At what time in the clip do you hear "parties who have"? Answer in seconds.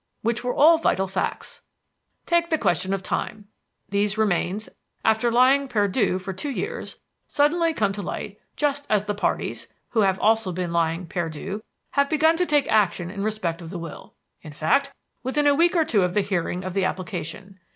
9.13-10.17